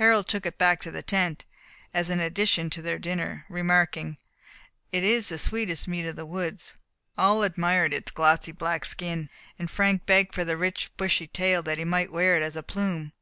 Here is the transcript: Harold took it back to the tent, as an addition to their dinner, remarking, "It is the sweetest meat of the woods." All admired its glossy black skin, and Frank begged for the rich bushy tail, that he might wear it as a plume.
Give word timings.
Harold 0.00 0.26
took 0.26 0.46
it 0.46 0.56
back 0.56 0.80
to 0.80 0.90
the 0.90 1.02
tent, 1.02 1.44
as 1.92 2.08
an 2.08 2.18
addition 2.18 2.70
to 2.70 2.80
their 2.80 2.98
dinner, 2.98 3.44
remarking, 3.50 4.16
"It 4.90 5.04
is 5.04 5.28
the 5.28 5.36
sweetest 5.36 5.86
meat 5.86 6.06
of 6.06 6.16
the 6.16 6.24
woods." 6.24 6.72
All 7.18 7.42
admired 7.42 7.92
its 7.92 8.10
glossy 8.10 8.52
black 8.52 8.86
skin, 8.86 9.28
and 9.58 9.70
Frank 9.70 10.06
begged 10.06 10.34
for 10.34 10.46
the 10.46 10.56
rich 10.56 10.90
bushy 10.96 11.26
tail, 11.26 11.62
that 11.64 11.76
he 11.76 11.84
might 11.84 12.10
wear 12.10 12.38
it 12.38 12.42
as 12.42 12.56
a 12.56 12.62
plume. 12.62 13.12